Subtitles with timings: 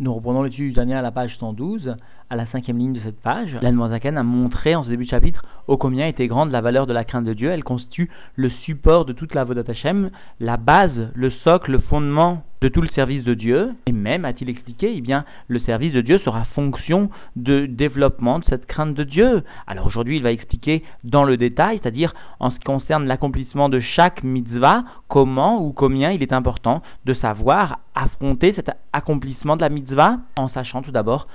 [0.00, 1.96] Nous reprenons l'étude du dernier à la page 112,
[2.30, 3.56] à la cinquième ligne de cette page.
[3.62, 6.92] L'Anne a montré en ce début de chapitre ô combien était grande la valeur de
[6.92, 7.50] la crainte de Dieu.
[7.50, 10.10] Elle constitue le support de toute la Vodat Hashem,
[10.40, 13.74] la base, le socle, le fondement de tout le service de Dieu.
[13.86, 18.44] Et même, a-t-il expliqué, eh bien, le service de Dieu sera fonction de développement de
[18.46, 19.44] cette crainte de Dieu.
[19.66, 23.80] Alors aujourd'hui, il va expliquer dans le détail, c'est-à-dire en ce qui concerne l'accomplissement de
[23.80, 29.68] chaque mitzvah, comment ou combien il est important de savoir affronter cet accomplissement de la
[29.68, 31.28] mitzvah en sachant tout d'abord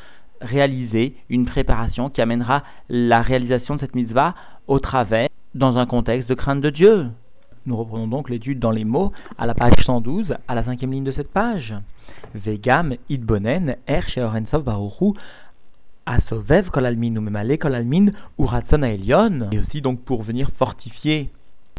[0.43, 4.35] réaliser une préparation qui amènera la réalisation de cette mitzvah
[4.67, 7.07] au travers dans un contexte de crainte de Dieu.
[7.65, 11.05] Nous reprenons donc l'étude dans les mots à la page 112, à la cinquième ligne
[11.05, 11.73] de cette page.
[12.35, 14.67] Vegam idbonen er sheorensov
[16.05, 17.15] asovev kolalmin
[17.57, 21.29] kolalmin ratson Et aussi donc pour venir fortifier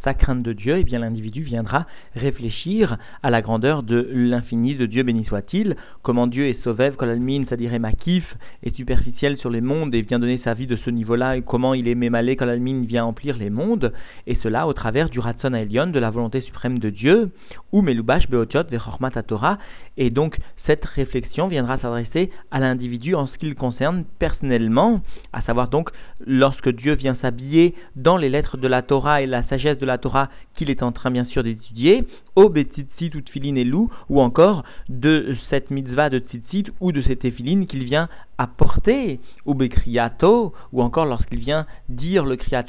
[0.05, 4.87] sa crainte de Dieu, eh bien l'individu viendra réfléchir à la grandeur de l'infini de
[4.87, 9.95] Dieu, béni soit-il, comment Dieu est sauvev, kolalmin, c'est-à-dire makif, est superficiel sur les mondes
[9.95, 13.07] et vient donner sa vie de ce niveau-là, et comment il est mémalé, kolalmin vient
[13.07, 13.93] emplir les mondes,
[14.27, 17.31] et cela au travers du ratson Elion, de la volonté suprême de Dieu,
[17.73, 19.59] ou melubash beotiot vechormat Torah,
[19.97, 25.03] et donc cette réflexion viendra s'adresser à l'individu en ce qui le concerne personnellement,
[25.33, 25.91] à savoir donc
[26.27, 29.94] lorsque Dieu vient s'habiller dans les lettres de la Torah et la sagesse de la
[30.57, 34.65] Qu'il est en train bien sûr d'étudier, au Betzitzit ou Tfilin et Lou, ou encore
[34.89, 40.83] de cette mitzvah de Tzitzit ou de cette Tefilin qu'il vient apporter, ou Bekriato, ou
[40.83, 42.65] encore lorsqu'il vient dire le Kriyat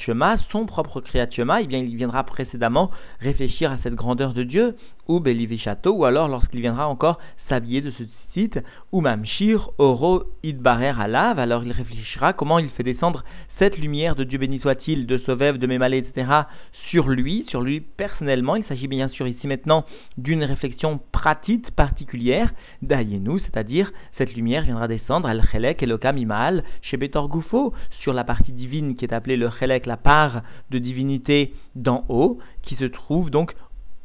[0.51, 4.75] son propre Kriyat Shema, eh bien il viendra précédemment réfléchir à cette grandeur de Dieu,
[5.07, 8.59] ou Belivishato, ou alors lorsqu'il viendra encore s'habiller de ce site,
[8.91, 13.23] ou Mamshir, Oro, Idbarer, Alav, alors il réfléchira comment il fait descendre
[13.57, 16.41] cette lumière de Dieu béni soit-il, de Sovev, de Mémalé, etc.,
[16.89, 18.55] sur lui, sur lui personnellement.
[18.55, 19.85] Il s'agit bien sûr ici maintenant
[20.17, 26.97] d'une réflexion pratique particulière d'Ayenu, c'est-à-dire cette lumière viendra descendre, El Chelek, Elokam, Imal, chez
[26.97, 31.53] Betor Gufo, sur la partie divine qui est appelée le Chelek, la part de divinité
[31.75, 33.55] d'en haut, qui se trouve donc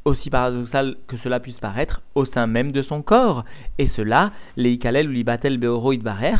[0.04, 3.44] aussi paradoxal que cela puisse paraître, au sein même de son corps.
[3.78, 6.36] Et cela, les ou l'Ibatel Beoro Idbarer,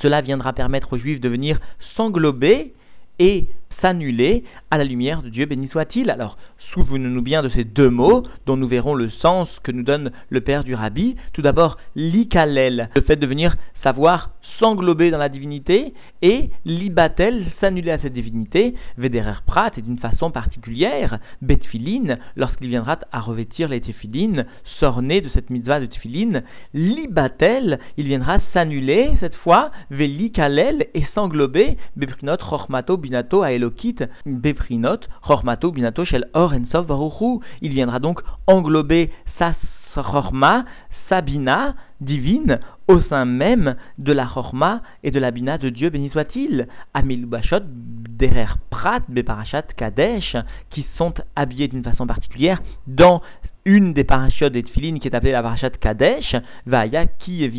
[0.00, 1.60] cela viendra permettre aux Juifs de venir
[1.96, 2.72] s'englober
[3.18, 3.46] et
[3.82, 6.10] s'annuler à la lumière de Dieu, béni soit-il.
[6.10, 6.38] Alors,
[6.72, 10.40] souvenons-nous bien de ces deux mots dont nous verrons le sens que nous donne le
[10.40, 11.16] père du rabbi.
[11.34, 17.90] Tout d'abord, l'ikalel, le fait de venir savoir s'englober dans la divinité, et libatel, s'annuler
[17.90, 23.80] à cette divinité, vederer prat, et d'une façon particulière, betfilin, lorsqu'il viendra à revêtir les
[23.80, 24.46] téphilines,
[24.78, 26.42] sorné de cette mitzvah de tefilin,
[26.74, 33.42] libatel, il viendra s'annuler cette fois, velikalel, et s'englober, beprinot, chormato, binato,
[33.72, 39.54] aelokit, beprinot, chormato, binato, shel or, il viendra donc englober sa
[39.94, 40.64] chorma,
[41.08, 46.10] Sabina divine au sein même de la Chorma et de la Bina de Dieu, béni
[46.10, 46.68] soit-il.
[46.94, 50.36] Amil Bashot, Derer Prat, Beparachat, Kadesh,
[50.70, 53.20] qui sont habillés d'une façon particulière dans
[53.64, 56.36] une des parachutes des Tfilin qui est appelée la parachat Kadesh,
[56.66, 57.50] Vaaya qui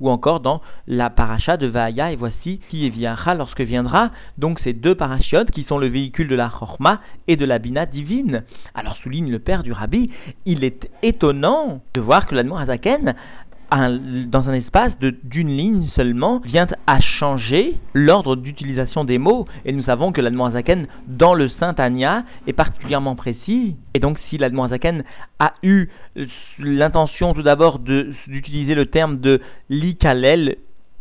[0.00, 4.10] ou encore dans la paracha de Vaaya, et voici qui viacha lorsque viendra.
[4.38, 7.86] Donc ces deux parachutes qui sont le véhicule de la Chorma et de la Bina
[7.86, 8.44] divine.
[8.74, 10.10] Alors souligne le père du Rabbi,
[10.44, 13.14] il est étonnant de voir que l'Admor Hazaken
[13.70, 19.46] dans un espace d'une ligne seulement, vient à changer l'ordre d'utilisation des mots.
[19.64, 23.76] Et nous savons que l'Admoazaken, dans le Saint Anya, est particulièrement précis.
[23.94, 25.04] Et donc, si l'Admoazaken
[25.38, 25.88] a eu
[26.58, 30.56] l'intention tout d'abord d'utiliser le terme de l'ikalel,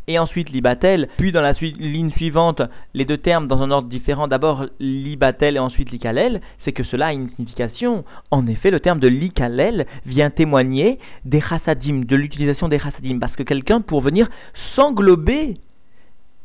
[0.07, 2.61] et ensuite libatel, puis dans la ligne suivante,
[2.93, 7.07] les deux termes dans un ordre différent, d'abord libatel et ensuite likalel, c'est que cela
[7.07, 8.05] a une signification.
[8.31, 13.35] En effet, le terme de likalel vient témoigner des chassadim, de l'utilisation des chassadim, parce
[13.35, 14.29] que quelqu'un, pour venir
[14.75, 15.57] s'englober,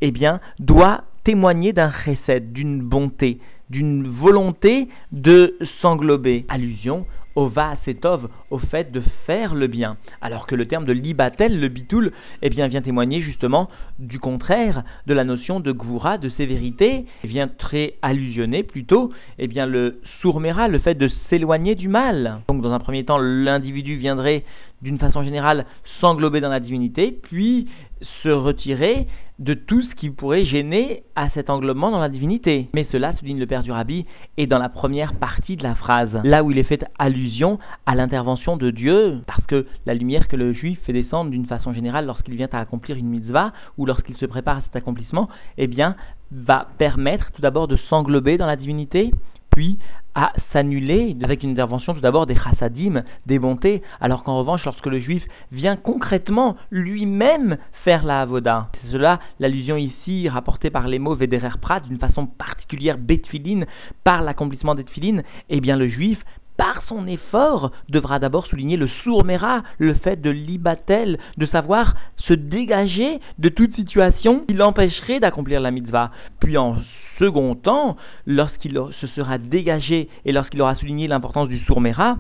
[0.01, 3.39] eh bien, doit témoigner d'un chesed, d'une bonté,
[3.69, 6.47] d'une volonté de s'englober.
[6.49, 9.97] Allusion au va-setov, au fait de faire le bien.
[10.21, 13.69] Alors que le terme de libatel, le bitoul, eh bien, vient témoigner justement
[13.99, 19.47] du contraire de la notion de gvura, de sévérité, et vient très allusionner plutôt, eh
[19.47, 22.41] bien, le sourmera, le fait de s'éloigner du mal.
[22.49, 24.45] Donc, dans un premier temps, l'individu viendrait
[24.83, 25.67] d'une façon générale
[26.01, 27.69] s'englober dans la divinité, puis
[28.23, 29.07] se retirer
[29.41, 32.69] de tout ce qui pourrait gêner à cet englobement dans la divinité.
[32.75, 34.05] Mais cela, souligne le père du rabbi,
[34.37, 37.95] est dans la première partie de la phrase, là où il est fait allusion à
[37.95, 42.05] l'intervention de Dieu, parce que la lumière que le juif fait descendre d'une façon générale
[42.05, 45.97] lorsqu'il vient à accomplir une mitzvah, ou lorsqu'il se prépare à cet accomplissement, eh bien,
[46.31, 49.11] va permettre tout d'abord de s'englober dans la divinité,
[49.51, 49.79] puis
[50.21, 54.85] à s'annuler avec une intervention tout d'abord des chassadim, des bontés, alors qu'en revanche, lorsque
[54.85, 60.99] le juif vient concrètement lui-même faire la avoda, c'est cela l'allusion ici rapportée par les
[60.99, 63.65] mots Vederer Prat d'une façon particulière, Betfilin,
[64.05, 64.85] par l'accomplissement des
[65.49, 66.23] eh bien le juif
[66.59, 72.35] par son effort, devra d'abord souligner le sourmera, le fait de libatel, de savoir se
[72.35, 76.11] dégager de toute situation qui l'empêcherait d'accomplir la mitzvah.
[76.41, 76.77] Puis en
[77.21, 77.97] second temps,
[78.27, 82.17] lorsqu'il se sera dégagé et lorsqu'il aura souligné l'importance du sourmera,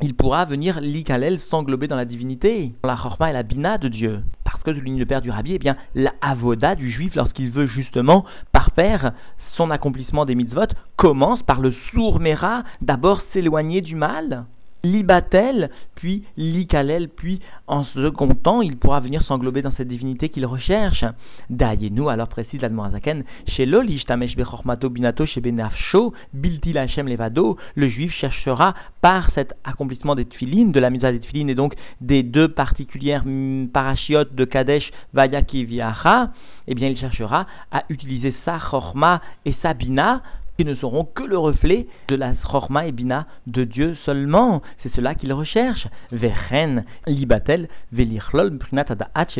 [0.00, 3.88] il pourra venir l'ikalel s'englober dans la divinité, dans la chorma et la bina de
[3.88, 4.22] Dieu.
[4.44, 7.66] Parce que, souligne le père du rabbi, eh bien, la avoda du juif, lorsqu'il veut
[7.66, 9.12] justement, par père,
[9.56, 14.44] son accomplissement des mitzvot commence par le sourd-méra, d'abord s'éloigner du mal,
[14.82, 20.46] l'ibatel, puis l'ikalel, puis en second temps, il pourra venir s'englober dans cette divinité qu'il
[20.46, 21.04] recherche.
[21.50, 28.12] nous alors précise l'Admorazaken, chez l'olishtamesh bechormato binato chez benafsho, bilti lachem levado, le juif
[28.12, 32.48] cherchera par cet accomplissement des tfilines, de la mitzvah des tfilines et donc des deux
[32.48, 33.24] particulières
[33.72, 36.30] parachiotes de Kadesh, Vayaki Viacha,
[36.66, 40.22] eh bien il cherchera à utiliser sa chorma et sa bina
[40.60, 44.60] qui ne seront que le reflet de la chorma et bina de Dieu seulement.
[44.82, 45.88] C'est cela qu'il recherche.
[46.12, 48.58] Vechen libatel velichlol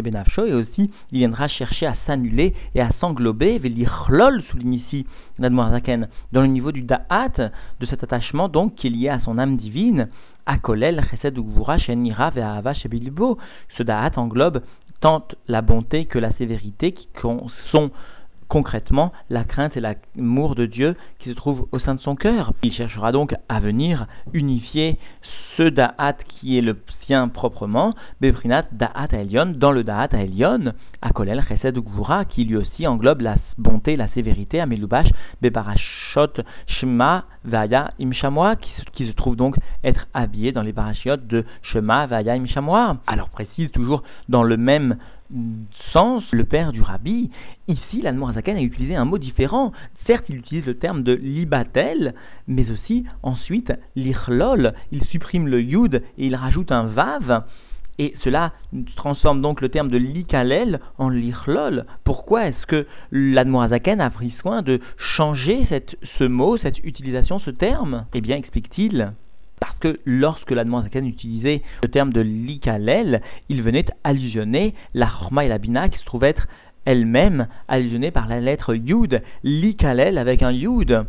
[0.03, 5.05] benafsho et aussi il viendra chercher à s'annuler et à s'englober velichlol souligne ici
[5.39, 7.51] Nadmoazaken dans le niveau du da'at
[7.81, 10.09] de cet attachement donc qui est lié à son âme divine.
[10.47, 13.37] Akolel, Chesed Ugvura, Shenira, Ve'ahava, Shebilbo.
[13.77, 14.63] Ce da'at englobe
[15.01, 17.09] tant la bonté que la sévérité qui
[17.71, 17.91] sont
[18.51, 22.53] concrètement la crainte et l'amour de Dieu qui se trouvent au sein de son cœur.
[22.63, 24.99] Il cherchera donc à venir unifier
[25.57, 26.77] ce Da'at qui est le
[27.07, 32.87] sien proprement, Beprinat Da'at Elion, dans le Da'at Elion, Akolel Chesed Gvura, qui lui aussi
[32.87, 35.09] englobe la bonté, la sévérité, Amelubash,
[35.41, 41.45] Beparashot Shema Vaya Imshamwa, qui, qui se trouve donc être habillé dans les parachiotes de
[41.63, 42.99] Shema Vaya Imshamwa.
[43.07, 44.97] Alors précise toujours dans le même
[45.93, 47.31] sens, le père du rabbi,
[47.69, 49.73] ici l'Anmorazaken a utilisé un mot différent.
[50.07, 52.15] Certes, il utilise le terme de libatel,
[52.49, 57.45] mais aussi ensuite l'ichlol, il supprime le yud et il rajoute un vav.
[57.99, 58.53] Et cela
[58.97, 61.87] transforme donc le terme de likalel en lichlol.
[62.05, 64.81] Pourquoi est-ce que l'Admorazaken a pris soin de
[65.17, 65.67] changer
[66.19, 68.07] ce mot, cette utilisation, ce terme?
[68.15, 69.13] Eh bien, explique-t-il
[69.61, 73.21] parce que lorsque la Zaken utilisait le terme de l'ikalel,
[73.51, 76.49] il venait allusionner la chorma et la bina qui se trouvaient être
[76.87, 81.05] elles-mêmes allusionnées par la lettre yud, l'ikalel avec un yud.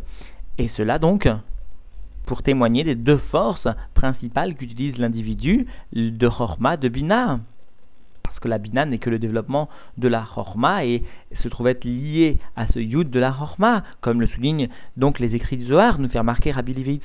[0.58, 1.26] Et cela donc
[2.32, 7.40] pour témoigner des deux forces principales qu'utilise l'individu de chorma de bina.
[8.40, 9.68] Que la bina n'est que le développement
[9.98, 11.02] de la chorma et
[11.42, 15.34] se trouve être lié à ce yud de la chorma, comme le soulignent donc les
[15.34, 17.02] écrits du Zohar, nous faire marquer Rabbi Levi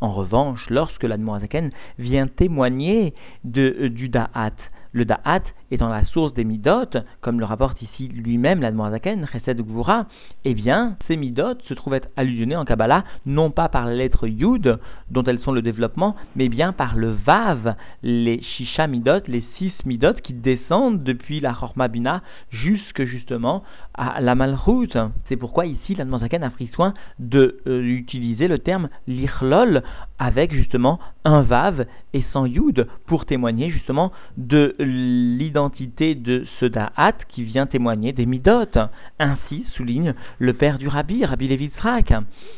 [0.00, 1.70] En revanche, lorsque l'Admoazaken
[2.00, 3.14] vient témoigner
[3.44, 4.56] de, euh, du da'at,
[4.90, 10.06] le da'at étant la source des midot, comme le rapporte ici lui-même l'Admorazaken, Chesed Gvura,
[10.44, 14.26] eh bien, ces midot se trouvent être allusionnés en Kabbalah, non pas par la lettre
[14.26, 14.78] Yud,
[15.10, 19.72] dont elles sont le développement, mais bien par le Vav, les Shisha midot, les six
[19.84, 23.62] midot qui descendent depuis la Chorma Bina jusque justement
[23.94, 24.96] à la Malchut.
[25.28, 29.82] C'est pourquoi ici l'Admorazaken a pris soin d'utiliser euh, le terme l'Ichlol
[30.18, 37.14] avec justement un Vav et sans Yud pour témoigner justement de l'identité de ce da'at
[37.28, 38.78] qui vient témoigner des midot.
[39.18, 42.14] Ainsi souligne le père du rabbi, Rabbi Levitzrak.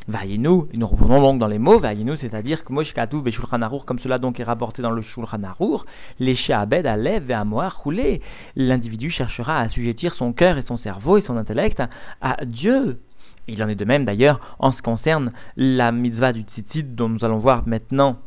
[0.06, 4.38] Vaïnou, nous revenons donc dans les mots, Vaïnou, c'est-à-dire que Moshkatu Beshulchan comme cela donc
[4.38, 5.86] est rapporté dans le Shulchan Arour,
[6.18, 8.20] les Sheabed Alev et Amoar roulé.
[8.54, 11.82] L'individu cherchera à assujettir son cœur et son cerveau et son intellect
[12.20, 13.00] à Dieu.
[13.48, 17.08] Il en est de même d'ailleurs en ce qui concerne la mitzvah du tzitzit dont
[17.08, 18.18] nous allons voir maintenant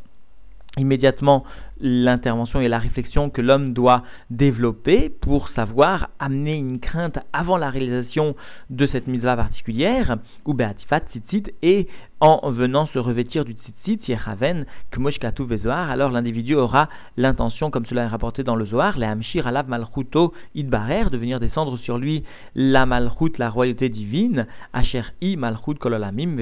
[0.76, 1.44] immédiatement
[1.80, 7.70] l'intervention et la réflexion que l'homme doit développer pour savoir amener une crainte avant la
[7.70, 8.36] réalisation
[8.70, 11.88] de cette mise particulière, ou beatifat tzitzit, et
[12.20, 18.04] en venant se revêtir du tzitzit, yechaven, kmoshkatu vezoar, alors l'individu aura l'intention, comme cela
[18.04, 22.24] est rapporté dans le Zohar, le hamshir alav malchuto idbarer, de venir descendre sur lui
[22.54, 26.36] la malchut, la royauté divine, asher i malchut kololamim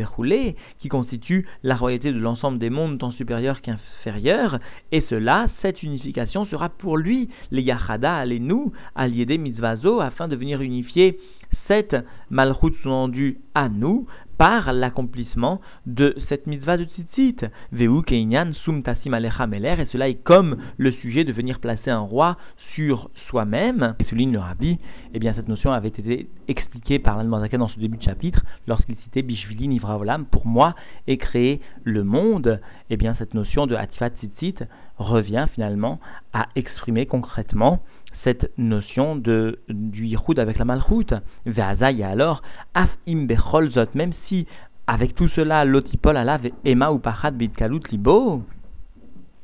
[0.79, 4.59] qui constitue la royauté de l'ensemble des mondes tant supérieurs qu'inférieurs,
[4.93, 5.22] et cela,
[5.61, 10.61] cette unification sera pour lui, les yachada, les nous, alliés des mitzvazo, afin de venir
[10.61, 11.19] unifier
[11.68, 11.97] cette
[12.30, 14.06] malchut sous-entendu à nous
[14.38, 17.37] par l'accomplissement de cette mitzvah de tzitzit.
[17.71, 22.37] Veu keinyan sum meler, et cela est comme le sujet de venir placer un roi
[22.75, 23.94] sur soi-même.
[24.00, 24.78] Et souligne le rabbi,
[25.14, 28.97] eh bien cette notion avait été expliquée par l'Almanzaka dans ce début de chapitre, lorsqu'il
[28.97, 30.75] citait Bishvili Nivraolam, pour moi,
[31.06, 32.61] et créer le monde.
[32.90, 34.56] Eh bien cette notion de Hatifat Tzitzit
[34.99, 36.00] revient finalement
[36.32, 37.80] à exprimer concrètement
[38.25, 41.14] cette notion de, du yichud avec la malchut.
[41.47, 42.43] Ve'azaya alors,
[42.75, 44.47] af im becholzot, même si
[44.87, 48.43] avec tout cela, l'otipol alav ema ou pachat bitkalut libo,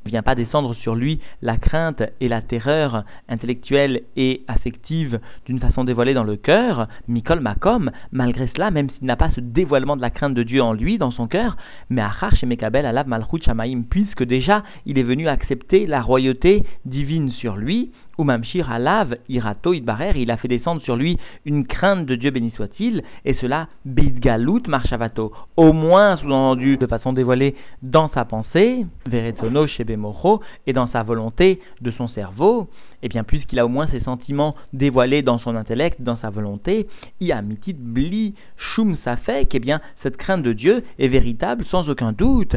[0.09, 5.61] ne vient pas descendre sur lui la crainte et la terreur intellectuelle et affective d'une
[5.61, 9.97] façon dévoilée dans le cœur, Mikol Makom, malgré cela, même s'il n'a pas ce dévoilement
[9.97, 11.57] de la crainte de Dieu en lui, dans son cœur,
[11.91, 17.31] mais Achar Mekabel Alav Malchut Shamaim, puisque déjà il est venu accepter la royauté divine
[17.31, 22.17] sur lui, Umamshir alav irato idbarer, il a fait descendre sur lui une crainte de
[22.17, 28.25] Dieu béni soit-il, et cela bidgalut marshavato, au moins sous-entendu de façon dévoilée dans sa
[28.25, 32.69] pensée, veretzono shebemocho, et dans sa volonté de son cerveau,
[33.01, 36.31] et eh bien puisqu'il a au moins ses sentiments dévoilés dans son intellect, dans sa
[36.31, 36.89] volonté,
[37.21, 42.11] mitit bli shum safek, et eh bien cette crainte de Dieu est véritable sans aucun
[42.11, 42.57] doute,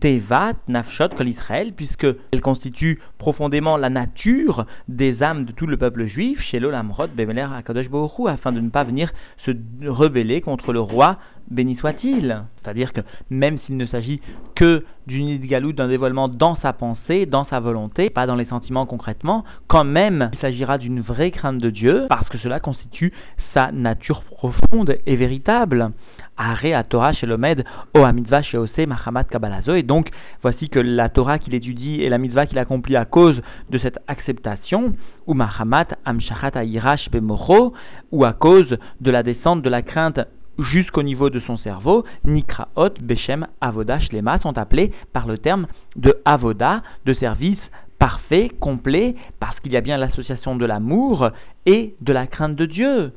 [0.00, 6.06] Tevat, Nafshot, Kol Israël, puisqu'elle constitue profondément la nature des âmes de tout le peuple
[6.06, 9.10] juif, chez l'Olamrod, Bemeler, Akadosh Bohu, afin de ne pas venir
[9.46, 9.52] se
[9.86, 11.16] rebeller contre le roi,
[11.50, 12.44] béni soit-il.
[12.62, 14.20] C'est-à-dire que même s'il ne s'agit
[14.54, 18.86] que d'une idgalou, d'un dévoilement dans sa pensée, dans sa volonté, pas dans les sentiments
[18.86, 23.12] concrètement, quand même il s'agira d'une vraie crainte de Dieu, parce que cela constitue
[23.54, 25.92] sa nature profonde et véritable.
[26.40, 29.74] Are Torah chez l'Omed, O mitzvah chez Ose, Mahamat Kabalazo.
[29.74, 30.08] Et donc,
[30.40, 33.98] voici que la Torah qu'il étudie et la mitzvah qu'il accomplit à cause de cette
[34.08, 34.94] acceptation,
[35.26, 36.52] ou Mahamat Amshachat
[37.12, 37.74] Bemocho,
[38.10, 40.20] ou à cause de la descente de la crainte
[40.58, 45.66] jusqu'au niveau de son cerveau, Nikraot, Beshem, Avoda, Shlema sont appelés par le terme
[45.96, 47.60] de Avoda, de service
[47.98, 51.32] parfait, complet, parce qu'il y a bien l'association de l'amour
[51.66, 53.12] et de la crainte de Dieu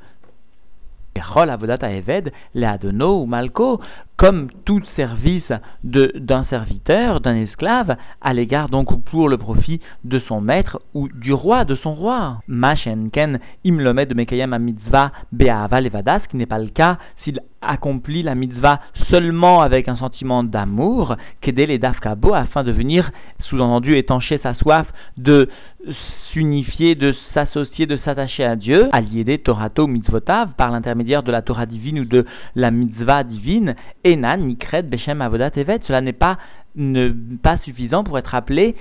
[3.27, 3.79] Malko,
[4.17, 5.51] comme tout service
[5.83, 11.33] d'un serviteur, d'un esclave, à l'égard donc pour le profit de son maître ou du
[11.33, 12.39] roi, de son roi.
[12.47, 18.35] Mashenken imlomet de Mekayam mitzvah be'ava levadas, qui n'est pas le cas s'il accomplit la
[18.35, 24.53] mitzvah seulement avec un sentiment d'amour, qu'aider les dafkabo, afin de venir, sous-entendu, étancher sa
[24.53, 24.85] soif
[25.17, 25.49] de
[26.31, 31.65] s'unifier, de s'associer, de s'attacher à Dieu, des Torato mitzvotav, par l'intermédiaire de la Torah
[31.65, 32.25] divine ou de
[32.55, 35.81] la mitzvah divine, Enan, Nikret, Beshem, Avodat, Evet.
[35.85, 36.37] Cela n'est pas
[36.75, 37.09] ne
[37.41, 38.75] pas suffisant pour être appelé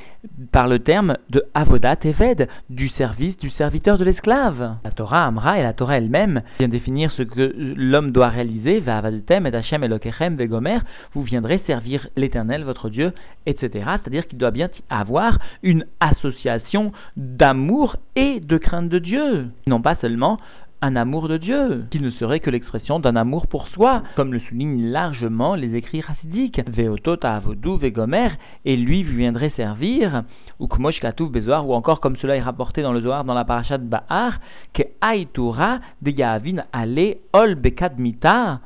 [0.51, 4.77] par le terme de avodat eved, du service du serviteur de l'esclave.
[4.85, 8.99] La Torah Amra et la Torah elle-même vient définir ce que l'homme doit réaliser, va
[8.99, 10.79] avadetem et Hashem elokechem vegomer,
[11.13, 13.13] vous viendrez servir l'éternel votre Dieu,
[13.47, 13.71] etc.
[13.73, 19.47] C'est-à-dire qu'il doit bien avoir une association d'amour et de crainte de Dieu.
[19.67, 20.39] Non pas seulement
[20.83, 24.41] un amour de Dieu, qui ne serait que l'expression d'un amour pour soi, comme le
[24.41, 26.61] soulignent largement les écrits chassidiques.
[26.69, 28.31] Veotota avodou vegomer,
[28.65, 30.25] et lui viendrait servir,
[30.59, 33.79] ou kmosh bezoar, ou encore comme cela est rapporté dans le Zohar dans la parashat
[33.79, 34.41] Bahar,
[34.75, 38.59] que aitura de yavin ale ol bekadmita,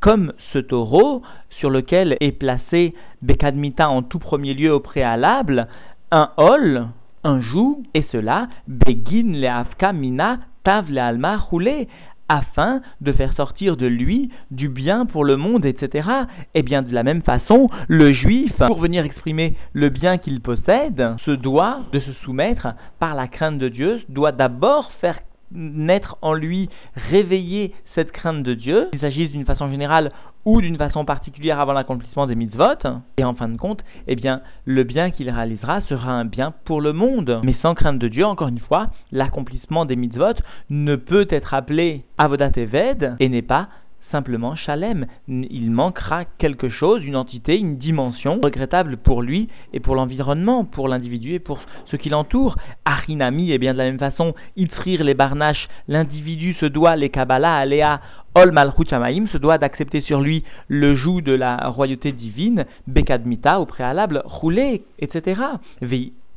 [0.00, 1.22] comme ce taureau
[1.58, 5.66] sur lequel est placé bekadmita en tout premier lieu au préalable,
[6.12, 6.86] un ol,
[7.24, 10.38] un joug, et cela, begin le mina
[10.68, 11.88] alma roulé
[12.28, 16.08] afin de faire sortir de lui du bien pour le monde, etc.
[16.54, 20.40] Et eh bien de la même façon, le juif, pour venir exprimer le bien qu'il
[20.40, 25.18] possède, se doit de se soumettre par la crainte de Dieu, doit d'abord faire
[25.50, 26.68] naître en lui,
[27.10, 30.12] réveiller cette crainte de Dieu, qu'il s'agisse d'une façon générale
[30.48, 32.82] ou d'une façon particulière avant l'accomplissement des mitzvot,
[33.18, 36.80] et en fin de compte, eh bien, le bien qu'il réalisera sera un bien pour
[36.80, 37.40] le monde.
[37.44, 40.40] Mais sans crainte de Dieu, encore une fois, l'accomplissement des mitzvot
[40.70, 43.68] ne peut être appelé avodat eved et n'est pas
[44.10, 45.06] simplement Shalem.
[45.28, 50.88] Il manquera quelque chose, une entité, une dimension regrettable pour lui et pour l'environnement, pour
[50.88, 52.56] l'individu et pour ce qui l'entoure.
[52.84, 57.56] Arinami, et bien de la même façon, Itzrir les Barnaches, l'individu se doit, les Kabbalah,
[57.56, 58.00] Aléa,
[58.34, 63.66] Ol Malchut se doit d'accepter sur lui le joug de la royauté divine, Bekadmita au
[63.66, 65.40] préalable, roulé, etc.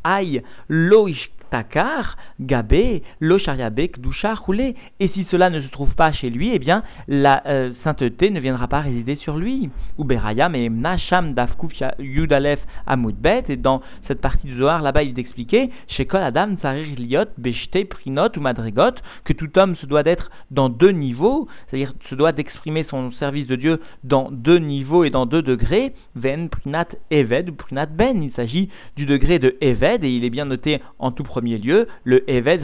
[0.04, 4.75] Aï, Loish takar, gabé, lo kdusha, roulé.
[5.00, 8.39] Et si cela ne se trouve pas chez lui, eh bien, la euh, sainteté ne
[8.39, 9.70] viendra pas résider sur lui.
[9.98, 13.43] Ou berayam et nasham dafkuf yudalef amudbet.
[13.50, 17.29] Et dans cette partie du Zohar, là-bas, il est expliqué, chez kol adam tsarir liot
[17.38, 22.15] beshte prinot ou madrigot, que tout homme se doit d'être dans deux niveaux, c'est-à-dire se
[22.15, 26.88] doit d'exprimer son service de Dieu dans deux niveaux et dans deux degrés, ven prinat
[27.12, 28.24] eved ou prinat ben.
[28.24, 31.88] Il s'agit du degré de eved, et il est bien noté en tout premier lieu,
[32.03, 32.62] le eved,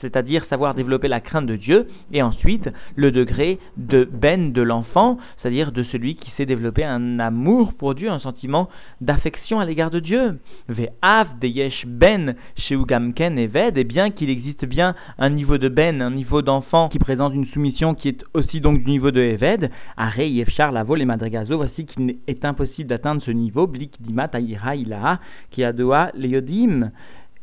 [0.00, 5.18] c'est-à-dire savoir développer la crainte de Dieu, et ensuite le degré de ben de l'enfant,
[5.38, 8.68] c'est-à-dire de celui qui sait développer un amour pour Dieu, un sentiment
[9.00, 10.38] d'affection à l'égard de Dieu.
[10.68, 16.10] Ve'av yesh ben sheugamken eved, et bien qu'il existe bien un niveau de ben, un
[16.10, 20.18] niveau d'enfant qui présente une soumission qui est aussi donc du niveau de eved, are
[20.18, 25.20] yefchar lavo les madrigazo, voici qu'il est impossible d'atteindre ce niveau, blik dimat aïra ilaha,
[25.50, 26.90] qui adoa leodim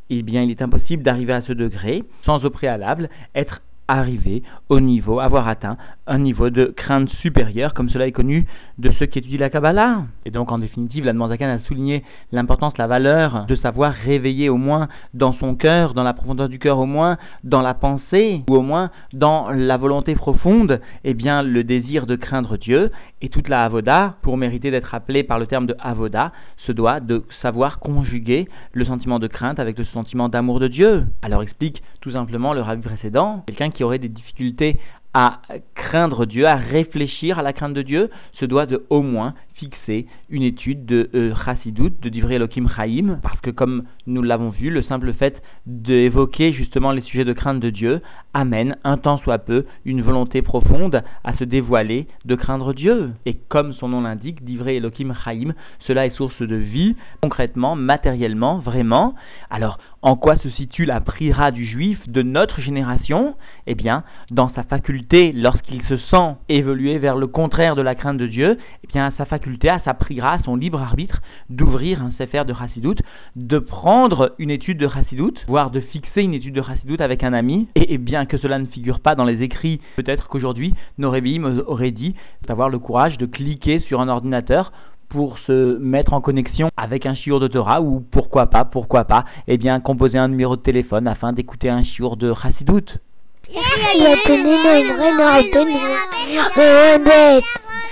[0.09, 4.79] eh bien, il est impossible d'arriver à ce degré sans au préalable être arriver au
[4.79, 8.45] niveau, avoir atteint un niveau de crainte supérieure, comme cela est connu
[8.77, 10.03] de ceux qui étudient la Kabbalah.
[10.25, 14.57] Et donc, en définitive, la Zakan a souligné l'importance, la valeur de savoir réveiller au
[14.57, 18.55] moins dans son cœur, dans la profondeur du cœur au moins, dans la pensée, ou
[18.55, 22.91] au moins dans la volonté profonde, eh bien, le désir de craindre Dieu.
[23.23, 26.99] Et toute la Avoda, pour mériter d'être appelée par le terme de Avoda, se doit
[26.99, 31.05] de savoir conjuguer le sentiment de crainte avec le sentiment d'amour de Dieu.
[31.21, 34.75] Alors explique tout simplement le rabbi précédent, quelqu'un qui aurait des difficultés
[35.13, 35.39] à
[35.73, 40.07] craindre Dieu, à réfléchir à la crainte de Dieu, se doit de au moins fixer
[40.29, 41.33] une étude de euh,
[42.01, 46.91] de Divrei Elohim Chaim, parce que comme nous l'avons vu, le simple fait d'évoquer justement
[46.91, 48.01] les sujets de crainte de Dieu
[48.33, 53.11] amène, un temps soit peu, une volonté profonde à se dévoiler de craindre Dieu.
[53.25, 55.53] Et comme son nom l'indique, Divrei Elohim Chaim,
[55.87, 59.13] cela est source de vie, concrètement, matériellement, vraiment.
[59.49, 63.35] Alors, en quoi se situe la prière du juif de notre génération?
[63.67, 68.17] Eh bien, dans sa faculté, lorsqu'il se sent évoluer vers le contraire de la crainte
[68.17, 72.43] de Dieu, eh bien, sa faculté, à sa à son libre arbitre, d'ouvrir un sefer
[72.45, 72.95] de Chassidout,
[73.35, 77.33] de prendre une étude de Chassidout, voire de fixer une étude de Chassidout avec un
[77.33, 81.63] ami, et, bien que cela ne figure pas dans les écrits, peut-être qu'aujourd'hui, nos rébim
[81.67, 82.15] auraient dit
[82.47, 84.71] d'avoir le courage de cliquer sur un ordinateur
[85.09, 89.25] pour se mettre en connexion avec un chiour de Torah ou pourquoi pas, pourquoi pas,
[89.47, 92.31] eh bien composer un numéro de téléphone afin d'écouter un chiour de